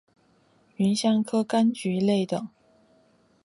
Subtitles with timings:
[0.77, 2.49] 芸香科柑橘类等。